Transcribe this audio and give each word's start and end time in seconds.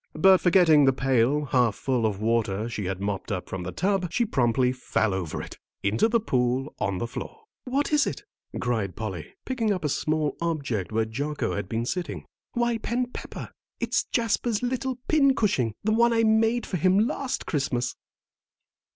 But 0.15 0.41
forgetting 0.41 0.85
the 0.85 0.93
pail, 0.93 1.45
half 1.45 1.75
full 1.75 2.07
of 2.07 2.19
water 2.19 2.67
she 2.67 2.85
had 2.85 2.99
mopped 3.01 3.31
up 3.31 3.47
from 3.47 3.61
the 3.61 3.71
tub, 3.71 4.11
she 4.11 4.25
promptly 4.25 4.71
fell 4.71 5.13
over 5.13 5.39
it, 5.43 5.59
into 5.83 6.07
the 6.07 6.19
pool 6.19 6.73
on 6.79 6.97
the 6.97 7.05
floor. 7.05 7.43
"What 7.65 7.93
is 7.93 8.07
it?" 8.07 8.23
cried 8.59 8.95
Polly, 8.95 9.35
picking 9.45 9.71
up 9.71 9.85
a 9.85 9.89
small 9.89 10.35
object 10.41 10.91
where 10.91 11.05
Jocko 11.05 11.55
had 11.55 11.69
been 11.69 11.85
sitting. 11.85 12.25
"Why, 12.53 12.79
Ben 12.79 13.11
Pepper, 13.11 13.51
it's 13.79 14.05
Jasper's 14.05 14.63
little 14.63 14.97
pincushion, 15.07 15.75
the 15.83 15.93
one 15.93 16.13
I 16.13 16.23
made 16.23 16.65
for 16.65 16.77
him 16.77 16.97
last 17.05 17.45
Christmas!" 17.45 17.95